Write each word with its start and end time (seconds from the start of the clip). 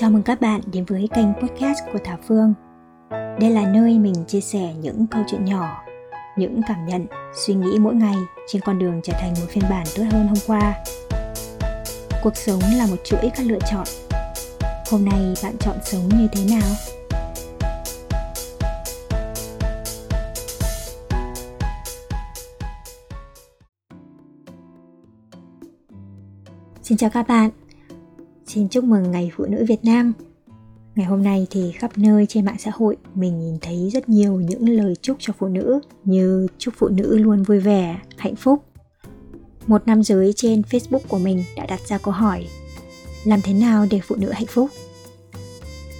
Chào 0.00 0.10
mừng 0.10 0.22
các 0.22 0.40
bạn 0.40 0.60
đến 0.72 0.84
với 0.84 1.08
kênh 1.14 1.26
podcast 1.34 1.78
của 1.92 1.98
Thảo 2.04 2.18
Phương. 2.28 2.54
Đây 3.10 3.50
là 3.50 3.72
nơi 3.72 3.98
mình 3.98 4.14
chia 4.26 4.40
sẻ 4.40 4.74
những 4.80 5.06
câu 5.06 5.22
chuyện 5.30 5.44
nhỏ, 5.44 5.82
những 6.36 6.60
cảm 6.68 6.86
nhận, 6.86 7.06
suy 7.46 7.54
nghĩ 7.54 7.78
mỗi 7.78 7.94
ngày 7.94 8.14
trên 8.48 8.62
con 8.62 8.78
đường 8.78 9.00
trở 9.04 9.12
thành 9.20 9.34
một 9.40 9.46
phiên 9.48 9.64
bản 9.70 9.86
tốt 9.96 10.02
hơn 10.12 10.26
hôm 10.26 10.38
qua. 10.46 10.74
Cuộc 12.22 12.36
sống 12.36 12.60
là 12.78 12.86
một 12.86 12.96
chuỗi 13.04 13.30
các 13.36 13.46
lựa 13.46 13.58
chọn. 13.70 13.86
Hôm 14.90 15.04
nay 15.04 15.34
bạn 15.42 15.54
chọn 15.60 15.76
sống 15.84 16.08
như 16.08 16.28
thế 16.32 16.44
nào? 16.50 16.68
Xin 26.82 26.98
chào 26.98 27.10
các 27.10 27.28
bạn, 27.28 27.50
Xin 28.54 28.68
chúc 28.68 28.84
mừng 28.84 29.10
Ngày 29.10 29.30
Phụ 29.36 29.44
nữ 29.44 29.64
Việt 29.68 29.84
Nam. 29.84 30.12
Ngày 30.94 31.06
hôm 31.06 31.22
nay 31.22 31.46
thì 31.50 31.72
khắp 31.72 31.98
nơi 31.98 32.26
trên 32.26 32.44
mạng 32.44 32.56
xã 32.58 32.70
hội 32.74 32.96
mình 33.14 33.40
nhìn 33.40 33.58
thấy 33.60 33.90
rất 33.92 34.08
nhiều 34.08 34.40
những 34.40 34.68
lời 34.68 34.94
chúc 35.02 35.16
cho 35.20 35.32
phụ 35.38 35.48
nữ 35.48 35.80
như 36.04 36.46
chúc 36.58 36.74
phụ 36.76 36.88
nữ 36.88 37.18
luôn 37.18 37.42
vui 37.42 37.60
vẻ, 37.60 38.00
hạnh 38.16 38.36
phúc. 38.36 38.64
Một 39.66 39.82
nam 39.86 40.02
giới 40.02 40.32
trên 40.36 40.62
Facebook 40.70 41.00
của 41.08 41.18
mình 41.18 41.44
đã 41.56 41.66
đặt 41.66 41.80
ra 41.86 41.98
câu 41.98 42.14
hỏi 42.14 42.46
Làm 43.24 43.40
thế 43.42 43.54
nào 43.54 43.86
để 43.90 44.00
phụ 44.04 44.16
nữ 44.16 44.30
hạnh 44.30 44.46
phúc? 44.46 44.70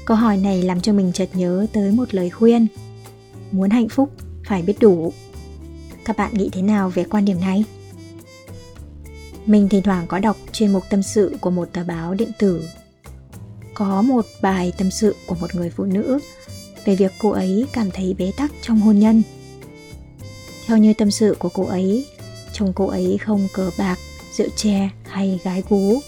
Câu 0.04 0.16
hỏi 0.16 0.36
này 0.36 0.62
làm 0.62 0.80
cho 0.80 0.92
mình 0.92 1.12
chợt 1.14 1.28
nhớ 1.34 1.66
tới 1.72 1.92
một 1.92 2.14
lời 2.14 2.30
khuyên 2.30 2.66
Muốn 3.52 3.70
hạnh 3.70 3.88
phúc 3.88 4.10
phải 4.44 4.62
biết 4.62 4.76
đủ 4.80 5.12
Các 6.04 6.16
bạn 6.16 6.34
nghĩ 6.34 6.48
thế 6.52 6.62
nào 6.62 6.90
về 6.90 7.04
quan 7.04 7.24
điểm 7.24 7.40
này? 7.40 7.64
Mình 9.46 9.68
thỉnh 9.68 9.82
thoảng 9.82 10.06
có 10.06 10.18
đọc 10.18 10.36
chuyên 10.52 10.72
mục 10.72 10.84
tâm 10.90 11.02
sự 11.02 11.36
của 11.40 11.50
một 11.50 11.68
tờ 11.72 11.84
báo 11.84 12.14
điện 12.14 12.30
tử. 12.38 12.64
Có 13.74 14.02
một 14.02 14.26
bài 14.42 14.72
tâm 14.78 14.90
sự 14.90 15.16
của 15.26 15.34
một 15.34 15.54
người 15.54 15.70
phụ 15.70 15.84
nữ 15.84 16.18
về 16.84 16.96
việc 16.96 17.12
cô 17.18 17.30
ấy 17.30 17.66
cảm 17.72 17.90
thấy 17.90 18.14
bế 18.18 18.32
tắc 18.36 18.52
trong 18.62 18.80
hôn 18.80 18.98
nhân. 18.98 19.22
Theo 20.66 20.78
như 20.78 20.94
tâm 20.94 21.10
sự 21.10 21.36
của 21.38 21.48
cô 21.48 21.64
ấy, 21.66 22.06
chồng 22.52 22.72
cô 22.74 22.86
ấy 22.86 23.18
không 23.18 23.48
cờ 23.52 23.70
bạc, 23.78 23.98
rượu 24.32 24.48
chè 24.56 24.90
hay 25.04 25.40
gái 25.44 25.62
gú. 25.68 26.00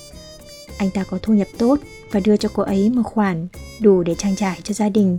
Anh 0.76 0.90
ta 0.90 1.04
có 1.04 1.18
thu 1.22 1.34
nhập 1.34 1.48
tốt 1.58 1.78
và 2.10 2.20
đưa 2.20 2.36
cho 2.36 2.48
cô 2.54 2.62
ấy 2.62 2.90
một 2.90 3.02
khoản 3.02 3.48
đủ 3.80 4.02
để 4.02 4.14
trang 4.14 4.36
trải 4.36 4.60
cho 4.62 4.74
gia 4.74 4.88
đình. 4.88 5.18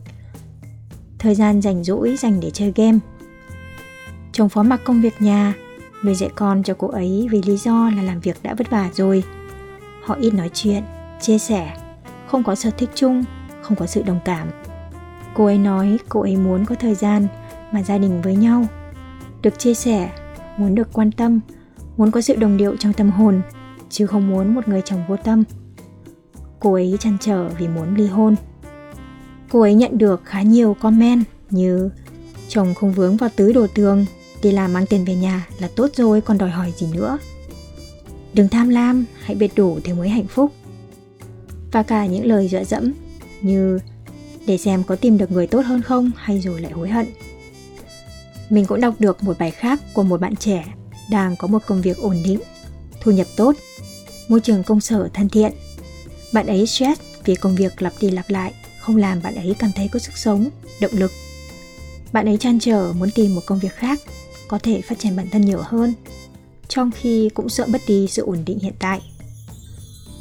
Thời 1.19 1.35
gian 1.35 1.61
rảnh 1.61 1.83
rỗi 1.83 2.15
dành 2.19 2.39
để 2.39 2.51
chơi 2.51 2.73
game. 2.75 2.99
Chồng 4.31 4.49
phó 4.49 4.63
mặc 4.63 4.81
công 4.83 5.01
việc 5.01 5.21
nhà 5.21 5.53
nuôi 6.03 6.15
dạy 6.15 6.29
con 6.35 6.63
cho 6.63 6.73
cô 6.77 6.87
ấy 6.87 7.27
vì 7.31 7.41
lý 7.41 7.57
do 7.57 7.89
là 7.95 8.03
làm 8.03 8.19
việc 8.19 8.37
đã 8.43 8.53
vất 8.53 8.69
vả 8.69 8.89
rồi. 8.93 9.23
Họ 10.03 10.15
ít 10.15 10.33
nói 10.33 10.49
chuyện, 10.53 10.83
chia 11.21 11.37
sẻ, 11.37 11.77
không 12.27 12.43
có 12.43 12.55
sở 12.55 12.69
thích 12.69 12.89
chung, 12.95 13.23
không 13.61 13.77
có 13.77 13.85
sự 13.85 14.03
đồng 14.03 14.19
cảm. 14.25 14.47
Cô 15.35 15.45
ấy 15.45 15.57
nói 15.57 15.99
cô 16.09 16.21
ấy 16.21 16.37
muốn 16.37 16.65
có 16.65 16.75
thời 16.75 16.95
gian 16.95 17.27
mà 17.71 17.83
gia 17.83 17.97
đình 17.97 18.21
với 18.21 18.35
nhau, 18.35 18.65
được 19.41 19.59
chia 19.59 19.73
sẻ, 19.73 20.09
muốn 20.57 20.75
được 20.75 20.93
quan 20.93 21.11
tâm, 21.11 21.39
muốn 21.97 22.11
có 22.11 22.21
sự 22.21 22.35
đồng 22.35 22.57
điệu 22.57 22.75
trong 22.79 22.93
tâm 22.93 23.11
hồn, 23.11 23.41
chứ 23.89 24.07
không 24.07 24.29
muốn 24.29 24.55
một 24.55 24.67
người 24.67 24.81
chồng 24.81 25.03
vô 25.07 25.15
tâm. 25.17 25.43
Cô 26.59 26.73
ấy 26.73 26.97
chăn 26.99 27.17
trở 27.21 27.49
vì 27.49 27.67
muốn 27.67 27.95
ly 27.95 28.07
hôn. 28.07 28.35
Cô 29.51 29.61
ấy 29.61 29.73
nhận 29.73 29.97
được 29.97 30.21
khá 30.25 30.41
nhiều 30.41 30.75
comment 30.81 31.23
như 31.49 31.89
chồng 32.47 32.73
không 32.73 32.91
vướng 32.91 33.17
vào 33.17 33.29
tứ 33.35 33.53
đồ 33.53 33.67
tường 33.75 34.05
Đi 34.43 34.51
làm 34.51 34.73
mang 34.73 34.85
tiền 34.85 35.05
về 35.05 35.15
nhà 35.15 35.47
là 35.59 35.69
tốt 35.75 35.89
rồi 35.95 36.21
còn 36.21 36.37
đòi 36.37 36.49
hỏi 36.49 36.73
gì 36.77 36.87
nữa 36.93 37.17
Đừng 38.33 38.49
tham 38.49 38.69
lam, 38.69 39.05
hãy 39.21 39.35
biết 39.35 39.55
đủ 39.55 39.79
thì 39.83 39.93
mới 39.93 40.09
hạnh 40.09 40.27
phúc 40.27 40.51
Và 41.71 41.83
cả 41.83 42.05
những 42.05 42.25
lời 42.25 42.47
dọa 42.47 42.63
dẫm 42.63 42.93
như 43.41 43.79
để 44.47 44.57
xem 44.57 44.83
có 44.83 44.95
tìm 44.95 45.17
được 45.17 45.31
người 45.31 45.47
tốt 45.47 45.61
hơn 45.65 45.81
không 45.81 46.11
hay 46.15 46.39
rồi 46.39 46.61
lại 46.61 46.71
hối 46.71 46.89
hận 46.89 47.07
Mình 48.49 48.65
cũng 48.65 48.81
đọc 48.81 48.95
được 48.99 49.23
một 49.23 49.39
bài 49.39 49.51
khác 49.51 49.81
của 49.93 50.03
một 50.03 50.21
bạn 50.21 50.35
trẻ 50.35 50.73
đang 51.09 51.35
có 51.35 51.47
một 51.47 51.59
công 51.67 51.81
việc 51.81 51.97
ổn 51.97 52.17
định, 52.25 52.39
thu 53.01 53.11
nhập 53.11 53.27
tốt, 53.35 53.55
môi 54.27 54.41
trường 54.41 54.63
công 54.63 54.81
sở 54.81 55.09
thân 55.13 55.29
thiện. 55.29 55.51
Bạn 56.33 56.47
ấy 56.47 56.67
stress 56.67 57.01
vì 57.25 57.35
công 57.35 57.55
việc 57.55 57.81
lặp 57.81 57.93
đi 57.99 58.11
lặp 58.11 58.29
lại, 58.29 58.53
không 58.79 58.97
làm 58.97 59.21
bạn 59.21 59.35
ấy 59.35 59.55
cảm 59.59 59.71
thấy 59.75 59.87
có 59.87 59.99
sức 59.99 60.17
sống, 60.17 60.49
động 60.81 60.91
lực. 60.93 61.11
Bạn 62.11 62.25
ấy 62.25 62.37
chăn 62.37 62.59
trở 62.59 62.93
muốn 62.99 63.11
tìm 63.11 63.35
một 63.35 63.41
công 63.45 63.59
việc 63.59 63.73
khác 63.73 63.99
có 64.47 64.59
thể 64.63 64.81
phát 64.81 64.99
triển 64.99 65.15
bản 65.15 65.27
thân 65.31 65.41
nhiều 65.41 65.59
hơn, 65.63 65.93
trong 66.67 66.91
khi 66.91 67.29
cũng 67.29 67.49
sợ 67.49 67.65
mất 67.67 67.81
đi 67.87 68.07
sự 68.07 68.25
ổn 68.25 68.37
định 68.45 68.59
hiện 68.59 68.73
tại. 68.79 69.01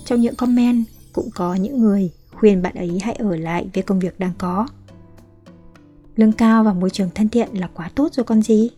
Trong 0.05 0.21
những 0.21 0.34
comment 0.34 0.84
cũng 1.12 1.31
có 1.34 1.55
những 1.55 1.81
người 1.81 2.10
khuyên 2.32 2.62
bạn 2.62 2.75
ấy 2.75 2.99
hãy 3.03 3.15
ở 3.15 3.37
lại 3.37 3.69
với 3.75 3.82
công 3.82 3.99
việc 3.99 4.19
đang 4.19 4.32
có. 4.38 4.69
Lương 6.16 6.32
cao 6.32 6.65
và 6.65 6.72
môi 6.72 6.91
trường 6.91 7.11
thân 7.15 7.28
thiện 7.28 7.49
là 7.53 7.69
quá 7.75 7.91
tốt 7.94 8.15
rồi 8.15 8.25
con 8.25 8.43
gì. 8.43 8.71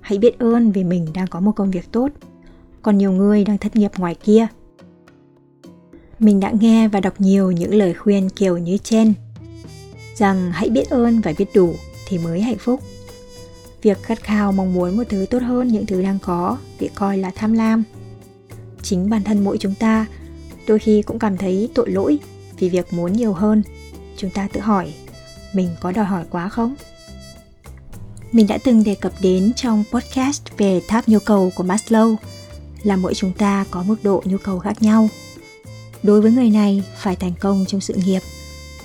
Hãy 0.00 0.18
biết 0.18 0.38
ơn 0.38 0.72
vì 0.72 0.84
mình 0.84 1.06
đang 1.14 1.26
có 1.26 1.40
một 1.40 1.52
công 1.52 1.70
việc 1.70 1.92
tốt. 1.92 2.08
Còn 2.82 2.98
nhiều 2.98 3.12
người 3.12 3.44
đang 3.44 3.58
thất 3.58 3.76
nghiệp 3.76 3.90
ngoài 3.96 4.14
kia. 4.14 4.46
Mình 6.18 6.40
đã 6.40 6.52
nghe 6.60 6.88
và 6.88 7.00
đọc 7.00 7.20
nhiều 7.20 7.50
những 7.50 7.74
lời 7.74 7.94
khuyên 7.94 8.30
kiểu 8.30 8.58
như 8.58 8.78
trên. 8.78 9.14
Rằng 10.16 10.50
hãy 10.52 10.68
biết 10.68 10.90
ơn 10.90 11.20
và 11.20 11.32
biết 11.38 11.46
đủ 11.54 11.74
thì 12.08 12.18
mới 12.18 12.42
hạnh 12.42 12.58
phúc 12.58 12.80
việc 13.82 14.02
khát 14.02 14.22
khao 14.22 14.52
mong 14.52 14.74
muốn 14.74 14.96
một 14.96 15.04
thứ 15.08 15.26
tốt 15.30 15.42
hơn 15.42 15.68
những 15.68 15.86
thứ 15.86 16.02
đang 16.02 16.18
có 16.22 16.58
bị 16.80 16.90
coi 16.94 17.18
là 17.18 17.30
tham 17.34 17.52
lam. 17.52 17.82
Chính 18.82 19.10
bản 19.10 19.24
thân 19.24 19.44
mỗi 19.44 19.58
chúng 19.58 19.74
ta 19.74 20.06
đôi 20.66 20.78
khi 20.78 21.02
cũng 21.02 21.18
cảm 21.18 21.36
thấy 21.36 21.68
tội 21.74 21.90
lỗi 21.90 22.18
vì 22.58 22.68
việc 22.68 22.92
muốn 22.92 23.12
nhiều 23.12 23.32
hơn. 23.32 23.62
Chúng 24.16 24.30
ta 24.30 24.48
tự 24.52 24.60
hỏi, 24.60 24.94
mình 25.52 25.68
có 25.80 25.92
đòi 25.92 26.04
hỏi 26.04 26.24
quá 26.30 26.48
không? 26.48 26.74
Mình 28.32 28.46
đã 28.46 28.58
từng 28.64 28.84
đề 28.84 28.94
cập 28.94 29.12
đến 29.20 29.52
trong 29.56 29.84
podcast 29.92 30.42
về 30.58 30.82
tháp 30.88 31.08
nhu 31.08 31.18
cầu 31.18 31.52
của 31.56 31.64
maslow 31.64 32.16
là 32.82 32.96
mỗi 32.96 33.14
chúng 33.14 33.32
ta 33.32 33.64
có 33.70 33.82
mức 33.82 33.96
độ 34.02 34.22
nhu 34.24 34.38
cầu 34.38 34.58
khác 34.58 34.82
nhau. 34.82 35.08
Đối 36.02 36.20
với 36.20 36.32
người 36.32 36.50
này, 36.50 36.82
phải 36.96 37.16
thành 37.16 37.32
công 37.40 37.64
trong 37.68 37.80
sự 37.80 37.94
nghiệp, 37.94 38.20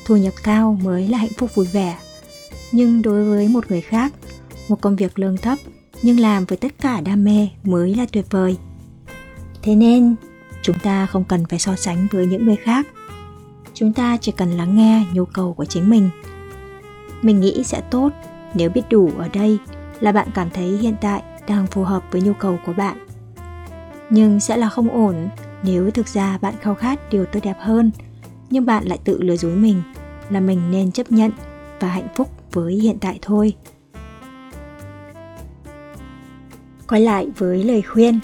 thu 0.06 0.16
nhập 0.16 0.34
cao 0.44 0.78
mới 0.84 1.08
là 1.08 1.18
hạnh 1.18 1.34
phúc 1.38 1.56
vui 1.56 1.66
vẻ. 1.66 1.98
Nhưng 2.72 3.02
đối 3.02 3.24
với 3.24 3.48
một 3.48 3.72
người 3.72 3.82
khác 3.82 4.14
một 4.68 4.82
công 4.82 4.96
việc 4.96 5.20
lương 5.20 5.38
thấp, 5.38 5.58
nhưng 6.02 6.20
làm 6.20 6.46
với 6.46 6.58
tất 6.58 6.72
cả 6.82 7.02
đam 7.02 7.24
mê 7.24 7.50
mới 7.64 7.96
là 7.96 8.06
tuyệt 8.12 8.26
vời. 8.30 8.58
Thế 9.62 9.76
nên, 9.76 10.16
chúng 10.62 10.80
ta 10.80 11.06
không 11.06 11.24
cần 11.24 11.46
phải 11.50 11.60
so 11.60 11.76
sánh 11.76 12.08
với 12.12 12.28
những 12.28 12.46
người 12.46 12.56
khác. 12.56 12.88
Chúng 13.74 13.94
ta 13.94 14.18
chỉ 14.22 14.32
cần 14.32 14.52
lắng 14.52 14.76
nghe 14.76 15.06
nhu 15.14 15.26
cầu 15.26 15.54
của 15.54 15.66
chính 15.66 15.90
mình. 15.90 16.10
Mình 17.22 17.42
nghĩ 17.42 17.64
sẽ 17.64 17.82
tốt 17.92 18.10
nếu 18.54 18.70
biết 18.70 18.82
đủ 18.90 19.12
ở 19.18 19.30
đây 19.34 19.58
là 20.00 20.12
bạn 20.12 20.28
cảm 20.34 20.50
thấy 20.50 20.68
hiện 20.68 20.96
tại 21.02 21.24
đang 21.48 21.68
phù 21.68 21.84
hợp 21.84 22.04
với 22.12 22.22
nhu 22.22 22.34
cầu 22.34 22.60
của 22.66 22.74
bạn. 22.74 23.08
Nhưng 24.10 24.40
sẽ 24.40 24.58
là 24.58 24.70
không 24.70 24.90
ổn 24.90 25.30
nếu 25.64 25.92
thực 25.92 26.08
ra 26.08 26.38
bạn 26.38 26.54
khao 26.62 26.76
khát 26.76 27.10
điều 27.10 27.26
tốt 27.26 27.40
đẹp 27.44 27.58
hơn, 27.60 27.92
nhưng 28.50 28.66
bạn 28.66 28.86
lại 28.86 29.00
tự 29.04 29.22
lừa 29.22 29.38
dối 29.38 29.56
mình 29.56 29.82
là 30.30 30.40
mình 30.40 30.72
nên 30.72 30.92
chấp 30.92 31.12
nhận 31.12 31.32
và 31.80 31.88
hạnh 31.88 32.08
phúc 32.16 32.30
với 32.52 32.74
hiện 32.74 32.98
tại 33.00 33.20
thôi. 33.22 33.54
Quay 36.88 37.02
lại 37.02 37.28
với 37.38 37.64
lời 37.64 37.82
khuyên. 37.82 38.20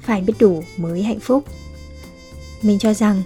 Phải 0.00 0.20
biết 0.20 0.34
đủ 0.38 0.62
mới 0.76 1.02
hạnh 1.02 1.20
phúc. 1.20 1.44
Mình 2.62 2.78
cho 2.78 2.94
rằng, 2.94 3.22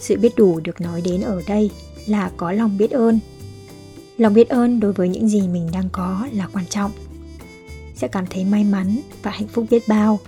sự 0.00 0.18
biết 0.18 0.32
đủ 0.36 0.60
được 0.60 0.80
nói 0.80 1.00
đến 1.00 1.20
ở 1.20 1.42
đây 1.46 1.70
là 2.06 2.30
có 2.36 2.52
lòng 2.52 2.78
biết 2.78 2.90
ơn. 2.90 3.18
Lòng 4.18 4.34
biết 4.34 4.48
ơn 4.48 4.80
đối 4.80 4.92
với 4.92 5.08
những 5.08 5.28
gì 5.28 5.48
mình 5.48 5.68
đang 5.72 5.88
có 5.92 6.28
là 6.32 6.48
quan 6.52 6.66
trọng. 6.66 6.90
Sẽ 7.94 8.08
cảm 8.08 8.26
thấy 8.26 8.44
may 8.44 8.64
mắn 8.64 8.96
và 9.22 9.30
hạnh 9.30 9.48
phúc 9.48 9.66
biết 9.70 9.88
bao 9.88 10.18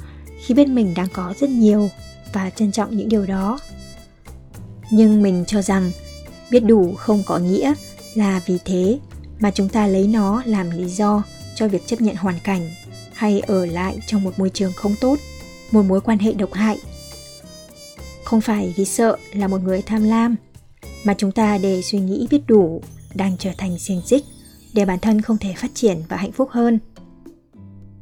khi 0.45 0.55
biết 0.55 0.69
mình 0.69 0.95
đang 0.97 1.09
có 1.13 1.35
rất 1.41 1.51
nhiều 1.51 1.89
và 2.33 2.51
trân 2.51 2.73
trọng 2.73 2.97
những 2.97 3.09
điều 3.09 3.27
đó. 3.27 3.59
Nhưng 4.91 5.23
mình 5.23 5.45
cho 5.47 5.63
rằng, 5.63 5.91
biết 6.51 6.61
đủ 6.61 6.95
không 6.95 7.23
có 7.27 7.39
nghĩa 7.39 7.75
là 8.15 8.41
vì 8.47 8.59
thế 8.65 8.99
mà 9.41 9.51
chúng 9.51 9.69
ta 9.69 9.87
lấy 9.87 10.07
nó 10.07 10.43
làm 10.47 10.71
lý 10.71 10.89
do 10.89 11.23
cho 11.55 11.69
việc 11.69 11.87
chấp 11.87 12.01
nhận 12.01 12.17
hoàn 12.17 12.39
cảnh 12.45 12.71
hay 13.15 13.41
ở 13.41 13.67
lại 13.67 13.99
trong 14.07 14.23
một 14.23 14.39
môi 14.39 14.51
trường 14.51 14.73
không 14.73 14.95
tốt, 15.01 15.19
một 15.71 15.83
mối 15.83 16.01
quan 16.01 16.19
hệ 16.19 16.33
độc 16.33 16.53
hại. 16.53 16.79
Không 18.25 18.41
phải 18.41 18.75
vì 18.77 18.85
sợ 18.85 19.17
là 19.33 19.49
một 19.49 19.63
người 19.63 19.83
tham 19.83 20.05
lam, 20.05 20.37
mà 21.05 21.15
chúng 21.19 21.33
ta 21.33 21.59
để 21.59 21.83
suy 21.83 21.99
nghĩ 21.99 22.27
biết 22.31 22.41
đủ 22.47 22.83
đang 23.15 23.37
trở 23.39 23.51
thành 23.59 23.79
xiềng 23.79 24.01
xích 24.01 24.25
để 24.75 24.85
bản 24.85 24.99
thân 24.99 25.21
không 25.21 25.39
thể 25.39 25.55
phát 25.57 25.71
triển 25.75 26.03
và 26.09 26.17
hạnh 26.17 26.33
phúc 26.33 26.49
hơn. 26.51 26.79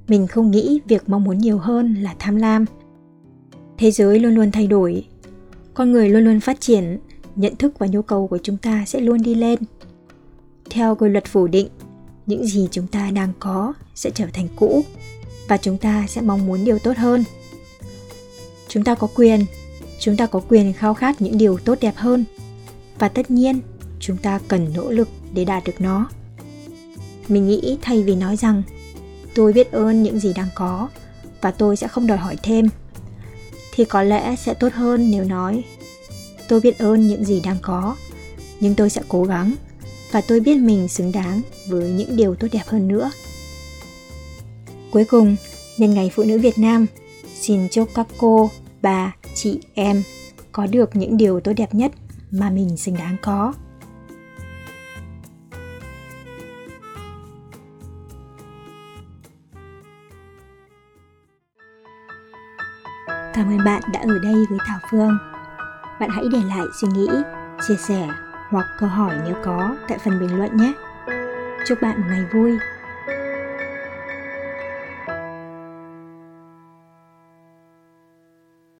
Mình 0.09 0.27
không 0.27 0.51
nghĩ 0.51 0.81
việc 0.89 1.09
mong 1.09 1.25
muốn 1.25 1.39
nhiều 1.39 1.59
hơn 1.59 1.95
là 1.95 2.15
tham 2.19 2.37
lam. 2.37 2.65
Thế 3.79 3.91
giới 3.91 4.19
luôn 4.19 4.35
luôn 4.35 4.51
thay 4.51 4.67
đổi, 4.67 5.07
con 5.75 5.93
người 5.93 6.09
luôn 6.09 6.25
luôn 6.25 6.41
phát 6.41 6.61
triển, 6.61 6.99
nhận 7.37 7.57
thức 7.57 7.79
và 7.79 7.87
nhu 7.87 8.03
cầu 8.03 8.29
của 8.29 8.39
chúng 8.43 8.57
ta 8.57 8.85
sẽ 8.87 9.01
luôn 9.01 9.23
đi 9.23 9.35
lên. 9.35 9.59
Theo 10.71 10.95
quy 10.95 11.09
luật 11.09 11.25
phủ 11.25 11.47
định 11.47 11.69
những 12.27 12.47
gì 12.47 12.69
chúng 12.71 12.87
ta 12.87 13.11
đang 13.11 13.33
có 13.41 13.73
sẽ 13.95 14.11
trở 14.15 14.27
thành 14.33 14.49
cũ 14.57 14.85
và 15.49 15.57
chúng 15.57 15.79
ta 15.79 16.05
sẽ 16.09 16.21
mong 16.21 16.47
muốn 16.47 16.65
điều 16.65 16.79
tốt 16.79 16.97
hơn. 16.97 17.25
Chúng 18.69 18.85
ta 18.85 18.95
có 18.95 19.09
quyền, 19.15 19.45
chúng 19.99 20.17
ta 20.17 20.27
có 20.27 20.41
quyền 20.49 20.73
khao 20.73 20.95
khát 20.95 21.23
những 21.23 21.39
điều 21.39 21.59
tốt 21.59 21.79
đẹp 21.81 21.95
hơn 21.97 22.25
và 22.99 23.09
tất 23.09 23.31
nhiên 23.31 23.61
chúng 24.01 24.17
ta 24.17 24.41
cần 24.49 24.73
nỗ 24.75 24.91
lực 24.91 25.09
để 25.35 25.45
đạt 25.45 25.65
được 25.65 25.81
nó. 25.81 26.09
Mình 27.29 27.49
nghĩ 27.49 27.79
thay 27.83 28.03
vì 28.03 28.15
nói 28.15 28.37
rằng, 28.37 28.63
tôi 29.35 29.53
biết 29.53 29.73
ơn 29.73 30.03
những 30.03 30.19
gì 30.19 30.33
đang 30.33 30.49
có 30.55 30.89
và 31.41 31.51
tôi 31.51 31.77
sẽ 31.77 31.89
không 31.89 32.07
đòi 32.07 32.19
hỏi 32.19 32.37
thêm, 32.43 32.69
thì 33.75 33.85
có 33.85 34.03
lẽ 34.03 34.37
sẽ 34.37 34.55
tốt 34.55 34.73
hơn 34.73 35.11
nếu 35.11 35.25
nói, 35.25 35.65
tôi 36.49 36.61
biết 36.61 36.79
ơn 36.79 37.07
những 37.09 37.25
gì 37.25 37.41
đang 37.41 37.57
có, 37.63 37.97
nhưng 38.61 38.75
tôi 38.75 38.91
sẽ 38.91 39.03
cố 39.09 39.25
gắng 39.25 39.55
và 40.13 40.21
tôi 40.21 40.41
biết 40.41 40.57
mình 40.57 40.89
xứng 40.89 41.13
đáng 41.13 41.41
với 41.69 41.91
những 41.91 42.17
điều 42.17 42.35
tốt 42.35 42.49
đẹp 42.53 42.63
hơn 42.67 42.89
nữa 42.89 43.11
cuối 44.91 45.05
cùng 45.05 45.37
nhân 45.77 45.95
ngày 45.95 46.11
phụ 46.15 46.23
nữ 46.23 46.39
việt 46.39 46.59
nam 46.59 46.87
xin 47.41 47.69
chúc 47.69 47.89
các 47.95 48.07
cô 48.19 48.51
bà 48.83 49.13
chị 49.35 49.61
em 49.75 50.03
có 50.53 50.67
được 50.67 50.97
những 50.97 51.17
điều 51.17 51.41
tốt 51.41 51.53
đẹp 51.57 51.75
nhất 51.75 51.93
mà 52.31 52.51
mình 52.51 52.77
xứng 52.77 52.97
đáng 52.97 53.17
có 53.23 53.53
Cảm 63.35 63.49
ơn 63.49 63.65
bạn 63.65 63.83
đã 63.93 64.01
ở 64.01 64.19
đây 64.19 64.35
với 64.51 64.59
Thảo 64.67 64.79
Phương. 64.91 65.19
Bạn 66.01 66.11
hãy 66.11 66.25
để 66.33 66.39
lại 66.49 66.65
suy 66.81 66.89
nghĩ, 66.89 67.09
chia 67.69 67.77
sẻ 67.77 68.09
hoặc 68.53 68.67
câu 68.79 68.89
hỏi 68.89 69.17
nếu 69.25 69.35
có 69.45 69.77
tại 69.89 69.99
phần 69.99 70.21
bình 70.21 70.39
luận 70.39 70.57
nhé. 70.57 70.73
Chúc 71.67 71.83
bạn 71.83 72.01
một 72.01 72.07
ngày 72.09 72.25
vui 72.33 72.59